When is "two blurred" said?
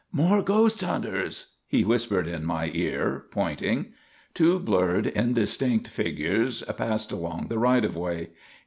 4.33-5.05